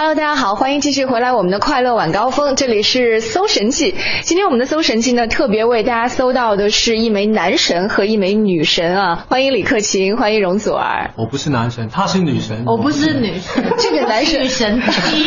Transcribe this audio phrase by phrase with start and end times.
[0.00, 3.96] Hello，大家好，欢迎继续回来我们的快乐晚高峰，这里是搜神器。
[4.22, 9.26] 今天我们的搜神器呢，特别为大家搜到的是一枚男神和一枚女神啊！
[9.28, 11.10] 欢迎李克勤，欢迎容祖儿。
[11.16, 12.62] 我不是男神，她是女神。
[12.64, 15.24] 我不是女神， 这个男神女神第一。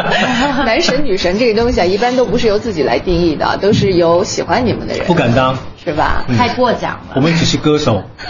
[0.64, 5.06] 男神女神这个东西啊，一般都不是由自己来定义的，都是由喜欢你们的人。
[5.06, 6.24] 不敢当，是吧？
[6.36, 7.12] 太过奖了。
[7.14, 8.02] 我们只是歌手。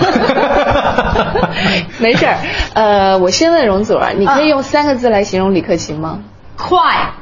[1.98, 2.36] 没事儿，
[2.74, 6.20] 呃，我先问容祖儿，你可以用三个字来形容李克勤吗？
[6.56, 7.12] 快，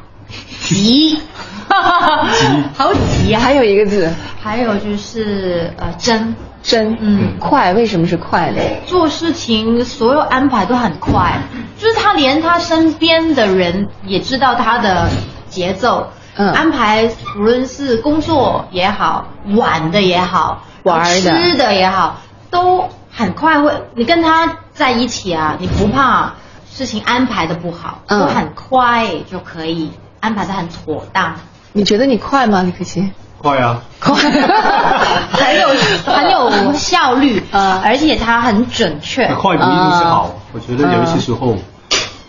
[0.60, 1.20] 急，
[1.68, 3.40] 好急啊！
[3.40, 4.12] 还有一个字，
[4.42, 8.60] 还有就是呃真真，嗯快，为什么是快呢？
[8.86, 11.38] 做事情所有安排都很快，
[11.78, 15.08] 就是他连他身边的人也知道他的
[15.48, 22.20] 节奏，嗯安排无论是工作也好，玩的也好，玩儿的吃的也好，
[22.50, 23.72] 都很快会。
[23.94, 26.32] 你跟他在一起啊，你不怕
[26.70, 31.34] 事情安排的不好，嗯都很快就可以安排的很妥当。
[31.72, 33.10] 你觉得你快吗，李克勤？
[33.38, 33.78] 快啊！
[34.00, 34.14] 快，
[35.32, 35.68] 很有
[36.06, 39.26] 很有效率，嗯而且他很准确。
[39.34, 41.54] 快不一定是好，啊我觉得有一些时候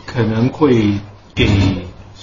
[0.05, 0.99] 可能会
[1.33, 1.47] 给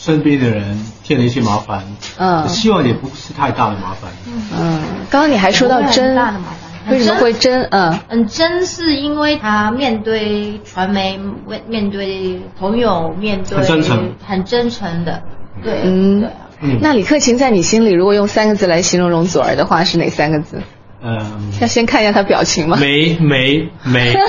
[0.04, 1.84] 身边的人添了一些麻烦。
[2.18, 4.10] 嗯希望也不是太大的麻烦。
[4.58, 6.46] 嗯，刚刚你还说到真大的麻
[6.84, 7.62] 烦，为什么会真？
[7.70, 15.22] 嗯嗯，真是因为他面对传媒、面面对朋友、面对很真诚很真诚的，
[15.62, 16.32] 对，嗯对啊。
[16.64, 20.60] 嗯那李克勤在你心里，如果用三个字来形容容祖儿的话，是哪三个字？
[21.04, 22.76] 嗯，要先看一下他表情吗？
[22.80, 24.14] 美美美。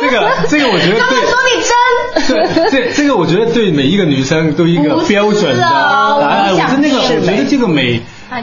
[0.00, 1.26] 这个这个我觉得他们对。
[1.30, 6.54] 说你真，这这这个我觉得对每一个女生都一个标准的啊答案。
[6.54, 8.00] 我是那个，我觉得这个美，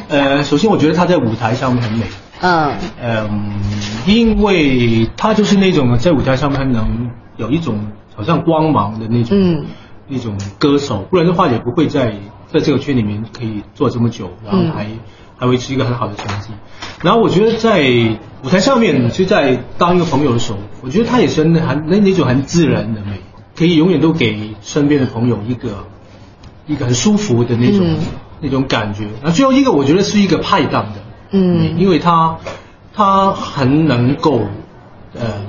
[0.10, 2.06] 呃，首先我觉得她在舞台上面很美。
[2.40, 3.30] 嗯嗯，
[4.06, 9.66] 因为她就是那种在舞台上面能有一种好像光芒的那种，嗯
[10.08, 12.14] 那种歌手，不然的话也不会在
[12.54, 14.88] 在这个圈里面可以做这么久，然后还、
[15.38, 16.50] 还维持一个很好的成绩。
[17.02, 17.80] 然后我觉得在
[18.44, 23.22] 舞台上面，就在当一个朋友的时候，我觉得他也是很很那那种很自然的美，
[23.56, 25.86] 可以永远都给身边的朋友一个
[26.66, 27.98] 一个很舒服的那种、嗯
[28.40, 29.08] 那种感觉。
[29.24, 31.02] 那最后一个，我觉得是一个派档的。
[31.32, 32.38] 嗯因为他
[32.94, 34.42] 他很能够，
[35.16, 35.42] 呃，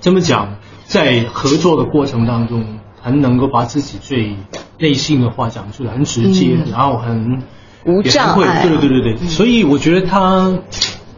[0.00, 4.34] 这么讲，在合作的过程当中，很能够把自己最
[4.78, 7.42] 内心的话讲出来，很直接，嗯然后很
[7.84, 10.52] 无也很会障碍对对对对对，所以我觉得他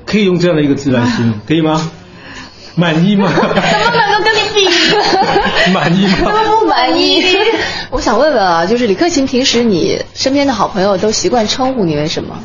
[0.06, 1.90] 可以用这样的一个字来形容， 可以吗？
[2.76, 3.30] 满意吗？
[3.32, 5.72] 怎么能够跟你比？
[5.72, 6.30] 满意吗？
[6.60, 7.22] 不满意。
[7.90, 12.36] 我想问问啊，就是李克勤，平时你身边的好朋友都习惯称呼你为什么？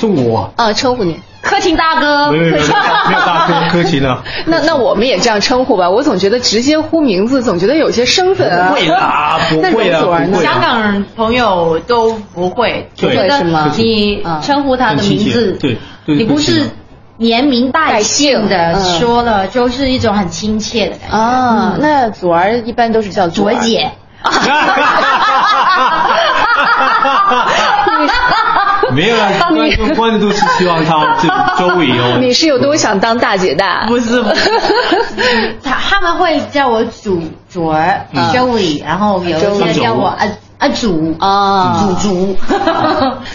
[0.00, 1.20] 是我，啊，称呼你。
[1.48, 5.88] 柯勤大哥，没有没有没有大哥柯勤啊， 那那我们也这样称呼吧。
[5.88, 8.68] 我总觉得直接呼名字，总觉得有些生分啊。
[8.68, 10.02] 不会啦不那会啊。
[10.42, 13.72] 香港人朋友都不会，对觉得是吗？
[13.76, 16.68] 你嗯称呼他的名字，对对你不是
[17.16, 21.16] 连名带姓的说了，就是一种很亲切的感觉。
[21.16, 23.90] 啊，那祖儿一般都是叫祖儿卓姐，
[28.94, 31.28] 没有啊，观众观众都是希望他就
[31.58, 32.18] 周围哦。
[32.22, 33.86] 你是有多想当大姐大？
[33.86, 34.50] 不是不是，
[35.62, 40.26] 他他们会叫我祖卓儿嗯 Joey，然后有一些叫我阿
[40.58, 42.36] 阿祖啊祖祖。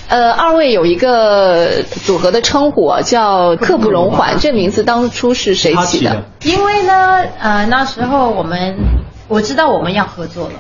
[0.08, 8.76] 呃，二位有一个组合的称呼啊，叫“刻不容缓”，这名字当初是谁起的他起的？，因为呢，呃，那时候我们
[9.28, 10.54] 我知道我们要合作了，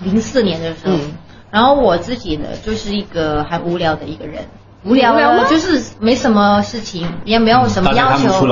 [0.00, 1.12] 零四年的时候，嗯
[1.50, 4.44] 然后我自己呢就是一个很无聊的一个人，
[4.84, 8.46] 无聊无聊就是没什么事情，也没有什么要求，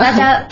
[0.00, 0.44] 大家。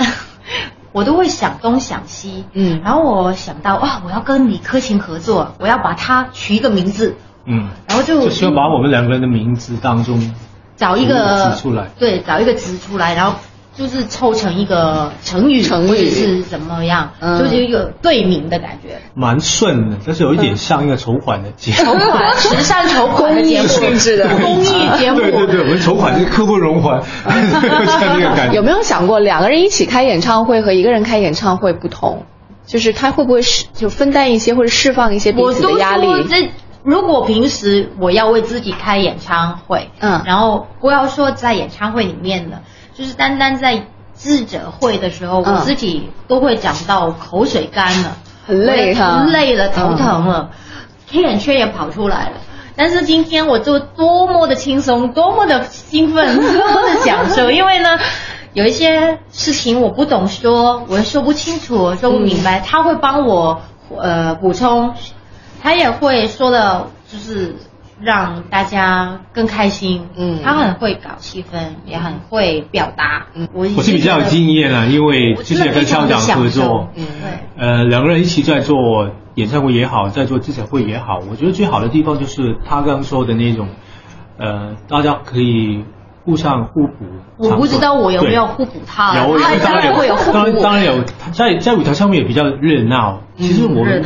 [0.92, 2.80] 我都会想东想西，嗯。
[2.82, 7.14] 然后我想到哇，我要跟李克勤合作，我要把他取一个名字，
[7.44, 10.34] 嗯，然后就就希望把我们两个人的名字当中，
[10.74, 11.86] 找一个词出来。
[11.96, 13.34] 对，找一个词出来，然后
[13.80, 19.00] 就是凑成一个成语，成语是怎么样，嗯就是一个对名的感觉。
[19.14, 21.78] 蛮顺的，但是有一点像一个筹款的节目。
[21.98, 28.52] 筹款，慈善筹款的节目，公益性质的公益节目，对对对，我们筹款是刻不容缓， 像这个感觉。
[28.60, 32.26] 有没有想过两个人一起开演唱会和一个人开演唱会不同？
[32.66, 36.06] 就是他会不会释就分担一些或者释放一些彼此的压力？
[36.06, 36.50] 说这。
[36.82, 42.62] 如果平时我要为自己开演唱会，嗯然后不要说在演唱会里面的，
[42.94, 45.54] 就是单单在智者会的时候，嗯。
[45.54, 48.16] 我自己都会讲到口水干了，
[48.46, 49.22] 很累哈。
[49.24, 50.50] 我累了，头疼了，
[51.10, 52.32] 黑眼圈也跑出来了。
[52.76, 57.98] 但是今天我就多么的轻松，多么的兴奋， 多么的享受，因为呢，
[58.54, 63.60] 有一些事情我不懂说，我说不清楚，说不明白，他会帮我
[63.98, 64.94] 呃补充，
[65.62, 67.56] 他也会说的，就是
[68.00, 70.06] 让大家更开心。
[70.16, 73.26] 嗯，他很会搞气氛，也很会表达。
[73.34, 83.68] 嗯，我我是比较有经验啊，因为之前跟校长合作，嗯，对，呃，两个人一起在做演唱会也好，在做记者会也好，我觉得最好的地方就是他刚刚说的那种，
[84.38, 85.84] 呃，大家可以。
[86.22, 87.06] 互相互补，
[87.38, 91.02] 我不知道我有没有互补他，有，当然会有，当然当然有。
[91.32, 94.04] 在在舞台上面也比较热闹，其实我们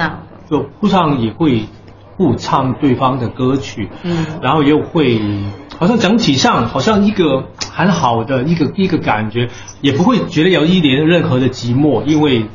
[0.49, 1.65] 就互相也会
[2.17, 5.21] 互唱对方的歌曲，嗯，然后又会
[5.79, 9.49] 好像整体上好像一个很好的一个一个感觉，
[9.81, 12.47] 也不会觉得有一点任何的寂寞，因为。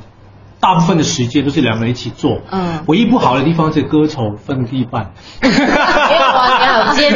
[0.61, 5.13] 大部分的时间都是两个人一起做，嗯，唯一不好的地方是歌手分一半。
[5.41, 7.15] 你好坚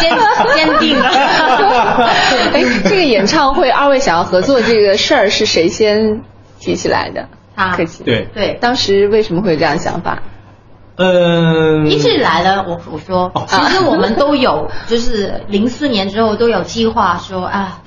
[0.00, 0.16] 坚
[0.54, 1.10] 坚定啊！
[2.54, 6.22] 哎，这个演唱会二位想要合作这个事儿是谁先
[6.60, 7.28] 提起来的？
[7.56, 8.04] 他客气。
[8.04, 10.22] 对对，当时为什么会有这样想法？
[10.96, 17.80] 嗯，一直来了，我我说，其实我们都有，就是零四年之后都有计划说啊。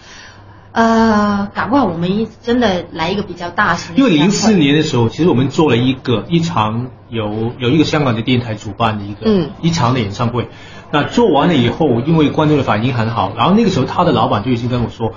[0.73, 3.95] 呃，搞不好我们一真的来一个比较大型。
[3.95, 10.49] 因为零四年的时候，其实我们做了一个一场有有一个香港的电台主办的一个嗯一场的演唱会。
[10.91, 15.13] 那做完了以后，因为观众的反应很好，然后那个时候他的老板就已经跟我说，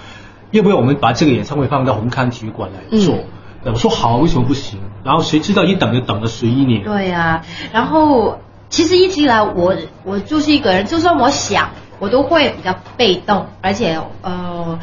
[0.50, 3.16] 要不要我们把这个演唱会放到红磡体育馆来做？
[3.64, 4.78] 我说好，为什么不行？
[5.04, 6.82] 然后谁知道一等就等了十一年。
[6.84, 7.42] 对呀，
[7.72, 9.74] 然后其实一直以来我
[10.04, 14.78] 我就是一个人，就算我想，我都会比较被动，而且呃。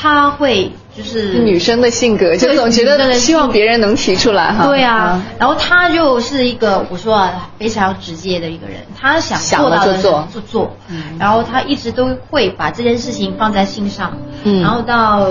[0.00, 4.64] 他会就是女生的性格，就总觉得希望别人能提出来哈。
[4.64, 10.76] 对啊，然后他就是一个我说啊非常直接的一个人，他想做到的做就做，
[11.18, 14.16] 然后他一直都会把这件事情放在心上。
[14.44, 15.26] 嗯，然后到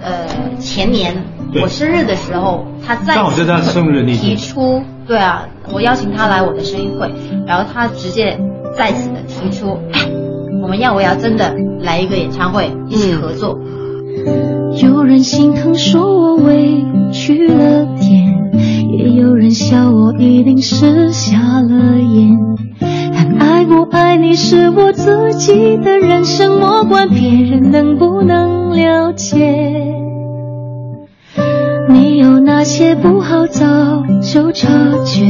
[0.00, 0.26] 呃
[0.58, 1.14] 前年
[1.62, 3.14] 我生日的时候，他再
[4.16, 7.10] 提出，对啊，我邀请他来我的生日会，
[7.46, 8.38] 然后他直接
[8.76, 9.78] 再次的提出，
[10.62, 13.58] 我们要不要真的来一个演唱会，一起合作。
[14.82, 18.52] 有人心疼说我委屈了点，
[18.98, 22.36] 也有人笑我一定是瞎了眼。
[22.80, 29.67] 但爱不爱你是我自己的人生，莫管别人能不能了解。
[32.68, 33.64] 切不好早
[34.20, 34.68] 就察
[35.02, 35.24] 觉，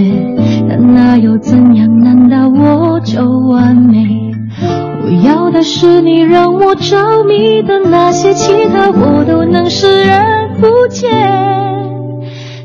[0.69, 1.89] 但那又怎样？
[2.01, 4.35] 难道我就完美？
[5.05, 11.09] 我要的是你让我着迷的那些，其他我都能视而不见。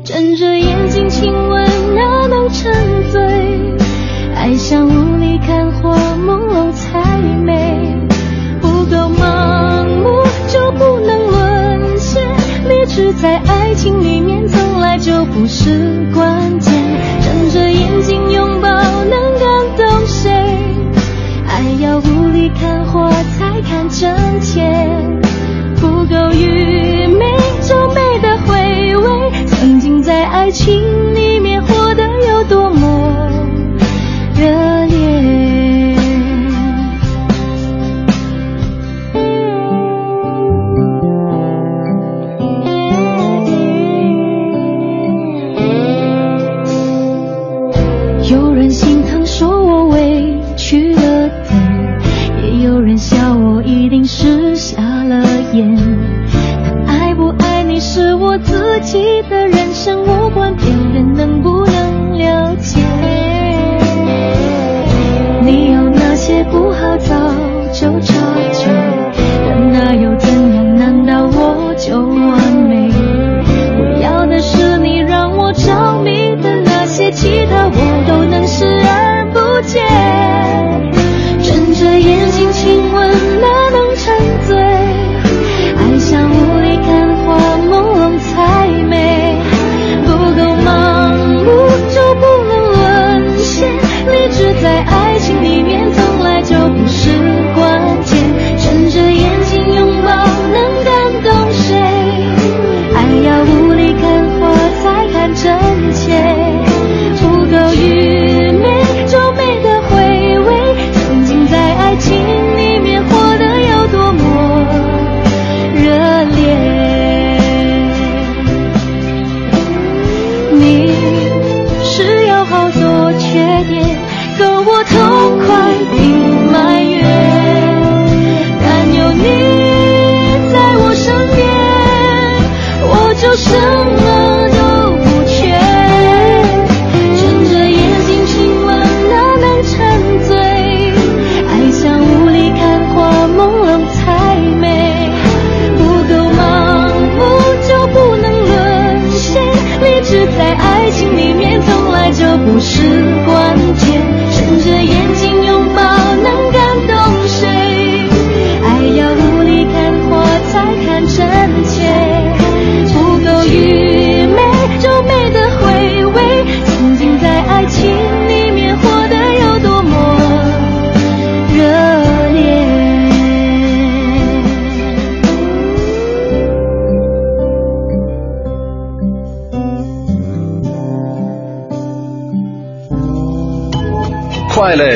[0.02, 2.72] 睁着眼睛亲吻哪能沉
[3.12, 3.22] 醉？
[4.34, 5.96] 爱像雾里看花，
[6.26, 7.96] 朦胧才美。
[8.60, 10.10] 不够盲目
[10.48, 12.20] 就不能沦陷，
[12.68, 14.46] 理智在爱情里面
[15.04, 16.72] 就不是关键。
[17.20, 20.30] 睁着眼睛拥抱能感动谁？
[21.46, 24.62] 爱要雾里看花才看真切，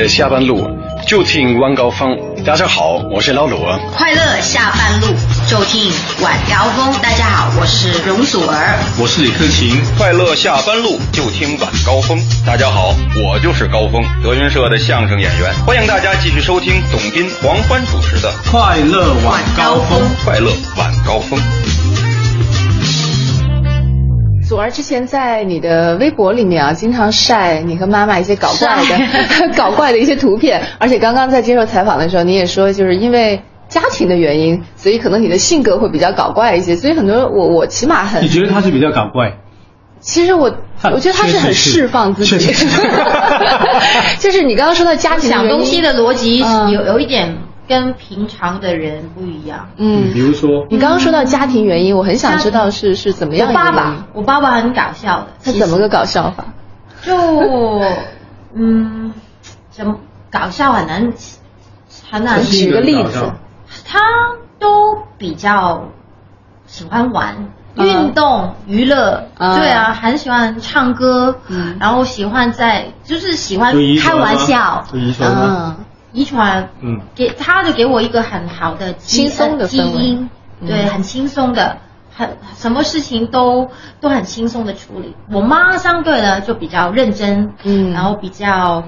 [0.09, 0.67] 下班路，
[1.07, 2.17] 就听晚高峰。
[2.43, 3.79] 大家好，我是老罗。
[3.95, 5.07] 快乐下班路，
[5.47, 6.95] 就听晚高峰。
[7.03, 8.79] 大家好，我是容祖儿。
[8.99, 9.79] 我是李克勤。
[9.99, 12.19] 快乐下班路，就听晚高峰。
[12.47, 15.53] 大家好，我就是高峰，德云社的相声演员。
[15.67, 20.00] 欢迎大家继续收听董斌、黄欢主持的《快乐晚高峰》。
[20.25, 21.38] 快乐晚高峰。
[24.49, 38.25] 祖儿之前在你的微博里面啊，经常晒你和妈妈一些搞怪的、 搞怪的一些图片，而且刚刚在接受采访的时候，你也说，就是因为家庭的原因，所以可能你的性格会比较搞怪一些，所以很多我我起码很。
[38.25, 39.37] 你觉得他是比较搞怪？
[40.00, 40.50] 其实我
[40.85, 42.38] 我觉得他是很释放自己，
[44.19, 47.37] 就是你刚刚说到家庭想东西的逻辑有有一点。
[47.69, 49.69] 跟平常的人不一样。
[49.77, 53.49] 嗯，比如说，你刚刚说到家庭原因，我很想知道是是怎么样。
[53.49, 55.27] 我爸爸，我爸爸很搞笑的。
[55.45, 56.45] 他怎么个搞笑法？
[57.03, 57.15] 就
[58.55, 59.13] 嗯，
[59.71, 59.97] 怎么
[60.31, 61.13] 搞笑很难
[62.11, 63.31] 很难举个例子。
[63.85, 64.01] 他
[64.59, 65.89] 都比较
[66.67, 67.37] 喜欢玩
[67.77, 71.37] 运动娱乐，对啊，很喜欢唱歌，
[71.79, 75.77] 然后喜欢在就是喜欢开玩笑，嗯。
[76.12, 80.31] 遗传，嗯，给他就给我一个很好的轻松的基因，
[80.67, 81.77] 对，很轻松的，
[82.17, 83.69] 很什么事情都
[84.00, 85.15] 都很轻松的处理。
[85.31, 88.85] 我妈相对呢就比较认真，嗯，然后比较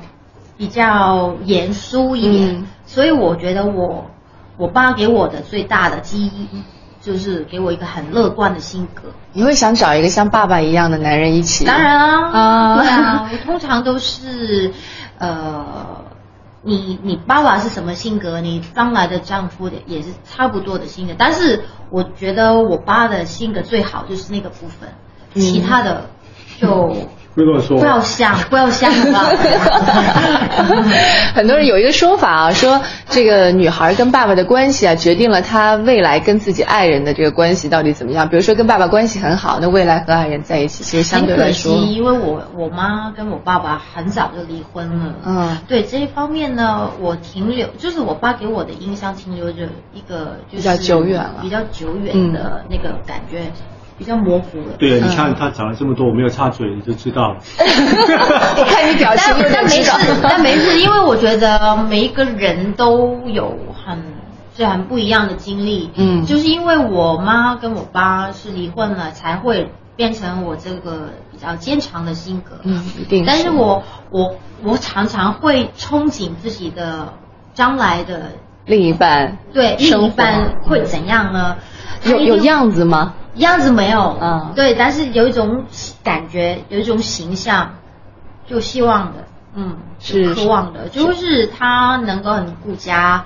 [0.57, 4.11] 比较严肃一点，所以我觉得我
[4.57, 6.65] 我爸给我的最大的基因
[7.03, 9.03] 就是给我一个很乐观的性格。
[9.33, 11.67] 你会想找一个像爸爸一样的男人一起？
[11.67, 14.73] 当然啊，啊，对啊，我通常都是
[15.19, 15.67] 呃。
[16.62, 18.40] 你你爸爸是什么性格？
[18.40, 24.88] 你将来的丈夫也是差不多的性格，但是我觉得我爸的性格最好就是那个部分，
[25.35, 26.11] 其他的
[26.59, 26.95] 就。
[27.35, 29.19] 不要说，不要想，不要想了。
[31.33, 38.29] 很多人有一个说法啊，说这个女孩跟爸爸的关系啊，决定了她未来跟自己爱人的这个关系到底怎么样。
[38.29, 45.15] 比如说跟爸爸关系很好，那未来和爱人在一起，其实相对来说，因为我我妈跟我爸爸很早就离婚了。
[45.25, 53.53] 嗯，对这一方面呢，我停留就是我爸给我的印象停留着一个就是比较久远了，比较久远的那个感觉。
[54.00, 54.76] 比较模糊了。
[54.78, 57.37] 对，你看他讲了这么多，我没有插嘴，你就知道了。
[57.59, 59.95] 我 看你表情有点知道。
[60.25, 63.54] 但没事，因为我觉得每一个人都有
[63.85, 64.02] 很
[64.57, 65.90] 是很不一样的经历。
[65.97, 66.25] 嗯。
[66.25, 72.59] 就是因为我妈跟我爸是离婚了，才会变成我这个比较坚强的性格。
[72.62, 73.25] 嗯，一定。
[73.26, 77.12] 但是我我我常常会憧憬自己的
[77.52, 78.33] 将来的
[78.64, 79.37] 另一半。
[79.52, 81.57] 对，另一半会怎样呢？
[82.07, 83.12] 有有样子吗？
[83.37, 85.65] 样子没有，嗯，对，但是有一种
[86.03, 87.75] 感觉，有一种形象，
[88.47, 93.25] 就希望的，嗯，是渴望的，就是他能够很顾家，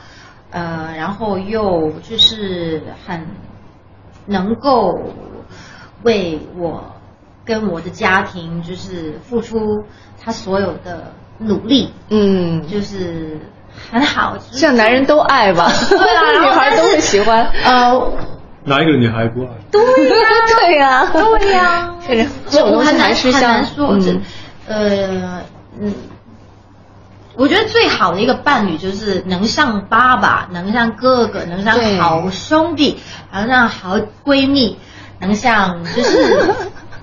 [0.51, 3.27] 呃，然后又就是很
[4.27, 4.93] 能够
[6.03, 6.85] 为我
[7.45, 9.85] 跟我的家庭就是付出
[10.23, 13.41] 他所有的努力，嗯，就是
[13.91, 18.13] 很好，像男人都爱吧，对啊， 女孩都会喜欢，呃。
[18.65, 19.49] 哪一个女孩不爱？
[19.71, 19.83] 对
[20.79, 22.27] 呀，对呀，对呀。
[22.49, 23.97] 这种东西很难说。
[23.99, 24.23] 嗯
[24.67, 25.43] 呃
[25.79, 25.93] 嗯，
[27.37, 32.99] 我觉得最好的一个伴侣就是能像爸爸，能像哥哥，能像好兄弟，
[33.33, 34.79] 能像好闺蜜，
[35.21, 36.55] 能像就是。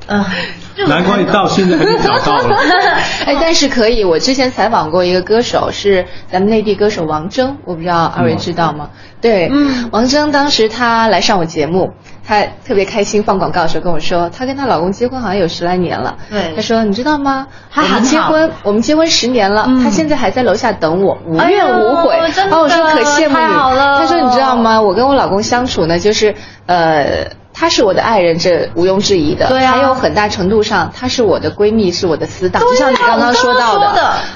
[0.07, 0.25] 嗯，
[0.87, 2.55] 难怪你到现在还没找到了。
[3.25, 8.89] 哎，但是可以，我之前采访过一个歌手，是咱们内地歌手王铮，我不知道二位知道吗？
[9.21, 11.91] 对，嗯，王铮当时他来上我节目，
[12.25, 16.17] 他特别开心，放广告的时候跟我说，她跟她老公结婚好像有十来年了。
[16.29, 17.47] 对，他说你知道吗？
[17.75, 22.17] 我们结婚，我们结婚十年了，他现在还在楼下等我，无怨无悔。
[22.35, 23.53] 然后我说可羡慕你。
[23.99, 24.81] 他说你知道吗？
[24.81, 26.33] 我跟我老公相处呢，就是
[26.65, 27.39] 呃。
[27.61, 29.45] 她是我的爱人，这毋庸置疑的。
[29.47, 32.59] 对啊，还有很大程度上，她是我的闺蜜，是我的死党。
[32.63, 33.87] 就像你刚刚说到的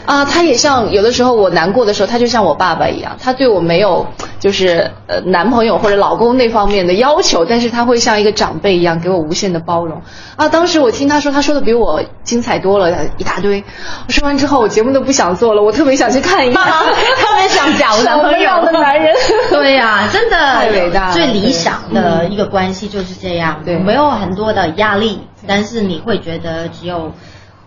[0.05, 4.05] 啊，她也像有的时候我难过的时候，她就像我爸爸一样，她对我没有，
[4.39, 10.03] 就是呃男朋友或者老公那方面的要求，但是她会像一个长辈一样给我无限的包容
[10.35, 10.47] 啊。
[10.47, 13.63] 当时我听她说，她说的比我精彩多了，一大堆。
[14.07, 16.63] 我说完之后，我节目都不想做了，我特别想去看一看，
[17.17, 19.11] 特别想找男朋友的男人。
[19.49, 27.11] 对呀，真的太伟大，最理想的一个关系就是这样，对，没有很多的压力，但是你会觉得只有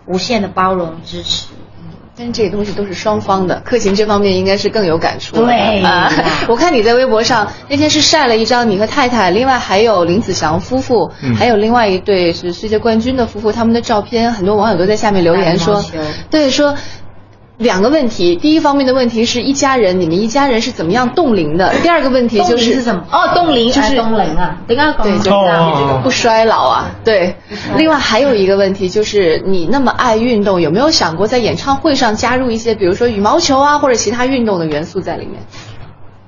[0.05, 1.45] 无限的包容支持。
[2.21, 5.37] 但这些东西都是双方的，克勤这方面应该是更有感触。
[5.37, 6.11] 对啊，
[6.49, 15.81] 我看你在微博上那天是晒了一张你和太太，另外还有林子祥夫妇，还有另外一对是世界冠军的夫妇他们的照片，很多网友都在下面留言说，
[16.29, 16.75] 对说。
[17.59, 21.73] 两个问题，第一方面的问题是一家人，你们一家人是怎么样冻龄的？
[21.83, 23.03] 第二个问题就是什么？
[23.11, 24.75] 哦，冻龄就是冻龄啊，对，
[25.19, 26.89] 就是不衰老啊。
[27.03, 27.35] 对。
[27.75, 35.41] 另外还有一个问题就是，你那么爱运动，有没有想过在演唱会上加入一些，比如说羽毛球啊，或者其他运动的元素在里面？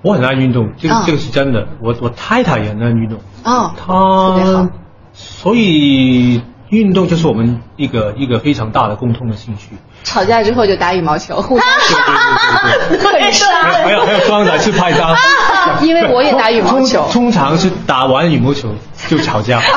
[0.02, 1.66] 我很爱运动，这个这个是真的。
[1.82, 3.18] 我我太太也很爱运动。
[3.46, 3.72] 哦。
[3.78, 4.70] 她，
[5.14, 6.42] 所以
[6.72, 9.68] 运动就是我们一个一个非常大的共通的兴趣。
[10.04, 13.48] 吵架之后就打羽毛球，互相很帅。
[13.84, 15.14] 还有还有双打去拍照，
[15.84, 17.08] 因为我也打羽毛球。
[17.12, 18.70] 通常是打完羽毛球
[19.08, 19.62] 就吵架。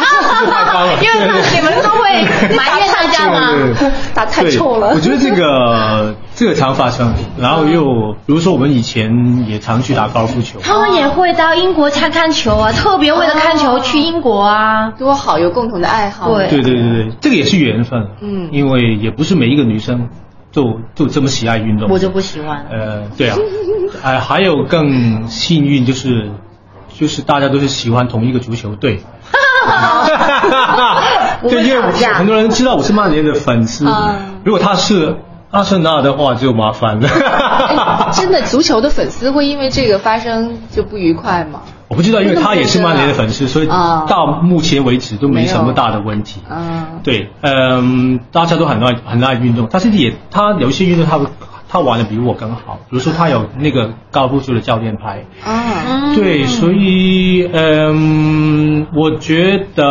[1.02, 2.22] 因为你们都会
[2.56, 3.74] 埋怨大家吗？
[4.14, 4.92] 打太臭了。
[4.94, 10.58] 我觉得这个这个常发生，然后又比如说我们以前也常去打高尔夫球。
[10.62, 16.32] 他们也会到英国看看球啊，特别为了看球去英国啊，多好，有共同的爱好。
[16.34, 18.08] 对对对对对，这个也是缘分。
[18.20, 20.08] 嗯，因为也不是每一个女生。
[20.52, 22.64] 就就这么喜爱运动，我就不喜欢。
[22.70, 23.36] 呃，对啊，
[24.04, 26.30] 哎，还有更幸运就是，
[26.96, 29.00] 就是大家都是喜欢同一个足球队。
[31.48, 33.86] 对，因为很多人知道我是曼联的粉丝，
[34.44, 35.16] 如果他是
[35.50, 37.08] 阿森纳的话就麻烦了。
[38.12, 41.60] 真的，足球的粉丝会因为这个发生就不愉快吗？
[41.88, 46.40] 我不知道，因为他也是曼联的粉丝，所以到目前为止都没什么大的问题。
[46.50, 51.18] 嗯，对，嗯，大家都很爱很爱运动，但是也他有一些运动他
[51.74, 55.24] 他玩的比我更好，比如说他有那个高尔夫球的教练牌。
[55.44, 59.84] 啊，对，所以嗯，我觉得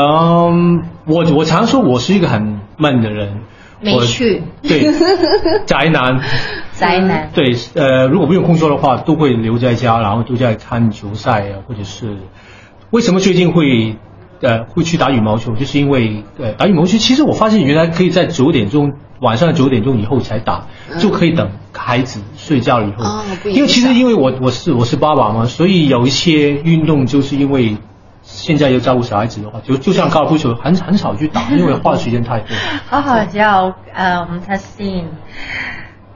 [1.05, 3.41] 我我常说我是一个很闷的人。
[3.81, 4.93] 没趣，对，
[5.67, 6.21] 宅男，
[6.71, 12.15] 宅男，对，呃，如果不用工作的话，都会留在家，然后都在看球赛啊，或者是
[12.91, 13.97] 为什么最近会
[14.43, 15.53] 呃会去打羽毛球？
[15.55, 20.67] 就是因为呃打羽毛球，其实我发现原来可以在九点钟晚上九点钟以后才打，
[20.99, 23.23] 就可以等孩子睡觉了以后。
[23.49, 27.77] 因为其实因为我我是我是爸爸嘛，所以有一些运动就是因为。
[28.25, 32.55] 现在要照顾小孩子的话，就就像高尔夫球，很很少去打，因为花的时间太多。
[32.89, 35.03] 好好叫呃，我们 testing。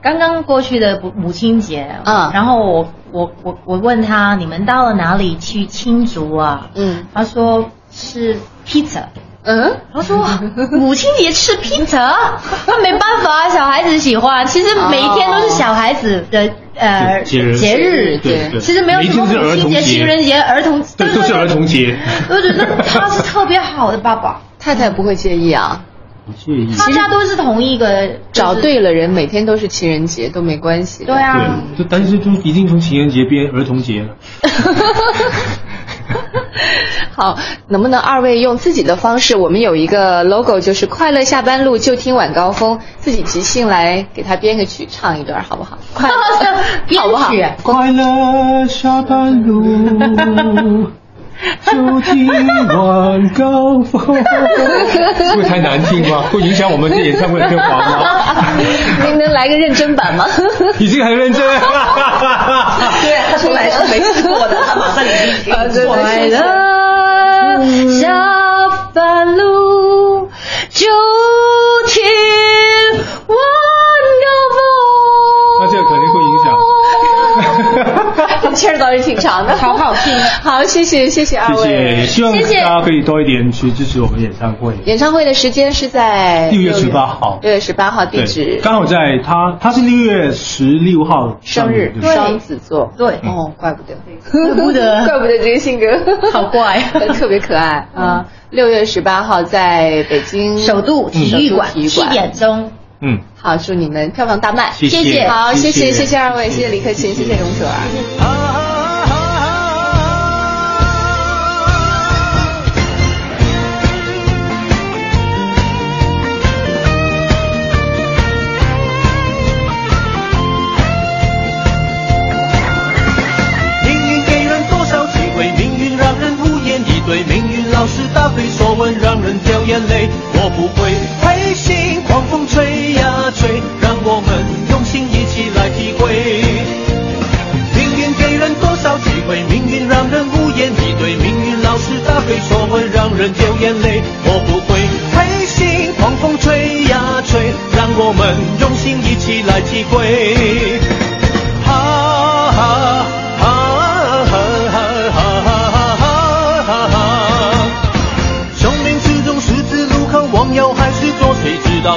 [0.00, 6.70] 刚刚过去的母亲节，嗯，然后我我我我问他，你们到了哪里去庆祝啊？
[6.74, 9.04] 嗯，他说是 pizza。
[9.44, 10.18] 嗯，他说
[10.72, 14.46] 母亲节吃披萨，那没办法，小孩子喜欢。
[14.46, 21.96] 其实每一天都是小孩子的呃节日，对，其实没有什么母亲节、情人节、儿童，对，都是儿童节。
[22.28, 25.80] 我觉得他是特别好的爸爸，太太不会介意啊，
[26.26, 26.76] 不介意。
[26.76, 31.04] 大家都是同一个，找对了人，每天都是情人节都没关系。
[31.06, 34.08] 对啊，对，但是就已经从情人节变儿童节了。
[37.14, 39.36] 好，能不能二位用自己的方式？
[39.36, 45.78] 我们有一个 logo，就是快乐下班路就听晚高峰，自己即兴来给他编个曲，唱一段好不好？
[45.94, 46.14] 快乐
[47.00, 47.32] 好不好？
[47.62, 50.90] 快乐下班路。
[51.64, 54.00] 就听晚高峰，
[55.36, 56.24] 会太难听吗？
[56.32, 58.34] 会影响我们的演唱会的票房吗？
[59.04, 60.26] 您能来个认真版吗？
[60.80, 61.40] 已经很认真。
[61.40, 61.56] 对，
[63.30, 64.56] 他从来是没试过的，
[64.98, 65.04] 他
[65.50, 66.38] 马上已经快乐
[68.00, 70.28] 下班路
[70.70, 70.86] 就
[78.58, 80.18] 气儿倒是挺长的，好好听。
[80.42, 84.74] 好，谢谢谢谢二位，谢谢，希望大家可以多一点去支持我们演唱会。
[84.84, 88.60] 演唱会的时间是在六月十八号，六月十八号地址。
[88.62, 93.94] 刚好在他，他是六月十六号生日，双子座，对，哦，怪不得，
[94.30, 95.86] 怪不得，怪不得这个性格。
[96.32, 96.82] 好怪，
[97.14, 97.86] 特别可爱。
[97.94, 98.26] 啊！
[98.50, 102.72] 六月十八号在北京首都体育馆七点钟。
[103.00, 106.16] 嗯，好，祝你们票房大卖，谢谢，好，谢谢，谢谢。
[106.16, 106.68] 二位，谢谢。
[106.68, 108.37] 李克勤，谢谢容祖儿。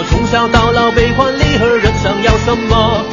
[0.10, 3.04] 从小到老，悲欢离合，人生要什么？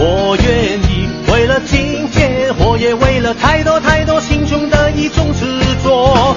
[0.00, 5.44] 我愿意为了金钱，我也为了太多太多心中的一种执
[5.82, 6.36] 着。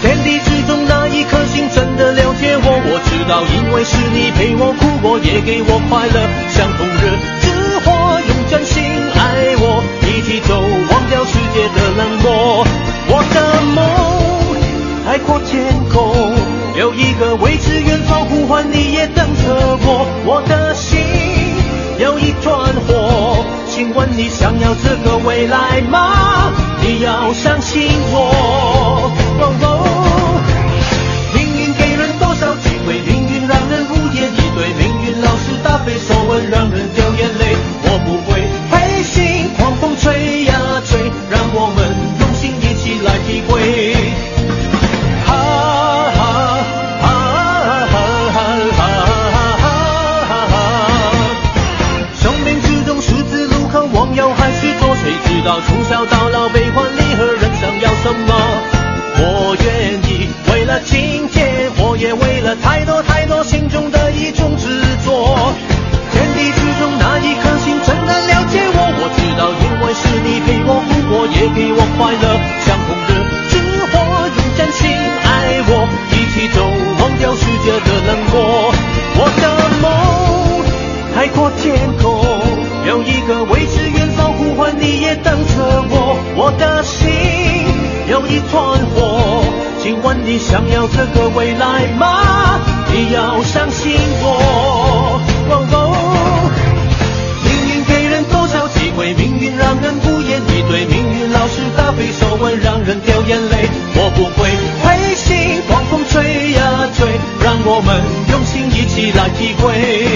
[0.00, 6.16] 天地之中那一颗心真的了解我，我知道，因为是你陪我哭过，也给我快乐。
[6.48, 7.10] 相逢热
[7.42, 7.90] 之火，
[8.28, 8.82] 用真心
[9.12, 12.64] 爱我，一起走，忘掉世界的冷漠。
[13.12, 13.78] 我的梦
[15.04, 16.32] 海阔天空，
[16.76, 20.06] 有一个位置远方呼唤，你也等着我。
[20.24, 20.98] 我的心
[21.98, 26.52] 有一团火，请问你想要这个未来吗？
[26.82, 29.10] 你要相信我。
[90.30, 92.60] 你想要这个未来吗？
[92.94, 95.20] 你要相信我。
[97.42, 99.12] 命运给人多少机会？
[99.14, 100.86] 命运让人无言以对。
[100.86, 103.68] 命运老是答非所问，让人掉眼泪。
[103.96, 104.48] 我不会
[104.84, 107.08] 灰心，狂风吹呀吹，
[107.42, 110.06] 让我们用心一起来体会。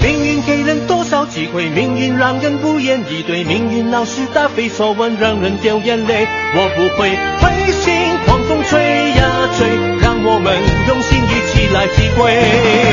[0.00, 1.68] 命运给人多少机会？
[1.68, 3.44] 命运让人无言以对。
[3.44, 6.26] 命运老是答非所问，让人掉眼泪。
[6.54, 7.10] 我不会
[7.42, 7.92] 灰心，
[10.00, 10.54] 让我们
[10.86, 12.85] 用心一起来体会。